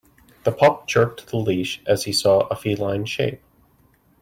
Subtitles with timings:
[0.45, 3.39] The pup jerked the leash as he saw a feline shape.